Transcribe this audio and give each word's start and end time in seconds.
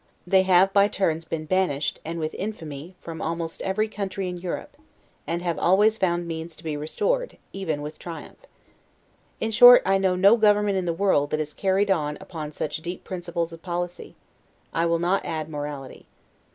They 0.25 0.41
have, 0.41 0.73
by 0.73 0.87
turns, 0.87 1.25
been 1.25 1.45
banished, 1.45 1.99
and 2.03 2.19
with 2.19 2.33
infamy, 2.33 2.95
almost 3.07 3.61
every 3.61 3.87
country 3.87 4.27
in 4.27 4.37
Europe; 4.39 4.75
and 5.27 5.43
have 5.43 5.59
always 5.59 5.95
found 5.97 6.27
means 6.27 6.55
to 6.55 6.63
be 6.63 6.75
restored, 6.75 7.37
even 7.53 7.83
with 7.83 7.99
triumph. 7.99 8.39
In 9.39 9.51
short, 9.51 9.83
I 9.85 9.99
know 9.99 10.15
no 10.15 10.37
government 10.37 10.79
in 10.79 10.85
the 10.85 10.91
world 10.91 11.29
that 11.29 11.39
is 11.39 11.53
carried 11.53 11.91
on 11.91 12.17
upon 12.19 12.51
such 12.51 12.77
deep 12.77 13.03
principles 13.03 13.53
of 13.53 13.61
policy, 13.61 14.15
I 14.73 14.87
will 14.87 14.97
not 14.97 15.23
add 15.23 15.49
morality. 15.49 16.07